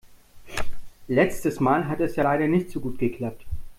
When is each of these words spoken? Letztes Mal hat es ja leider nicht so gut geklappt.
Letztes 1.09 1.59
Mal 1.59 1.87
hat 1.87 1.99
es 1.99 2.15
ja 2.15 2.23
leider 2.23 2.47
nicht 2.47 2.71
so 2.71 2.79
gut 2.81 2.97
geklappt. 2.97 3.45